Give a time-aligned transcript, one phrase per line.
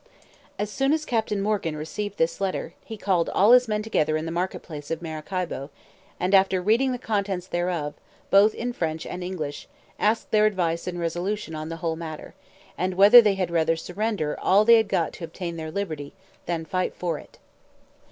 [0.57, 4.25] As soon as Captain Morgan received this letter, he called all his men together in
[4.25, 5.69] the market place of Maracaibo,
[6.19, 7.93] and after reading the contents thereof,
[8.31, 9.67] both in French and English,
[9.99, 12.33] asked their advice and resolution on the whole matter,
[12.79, 16.13] and whether they had rather surrender all they had got to obtain their liberty,
[16.47, 17.37] than fight for it.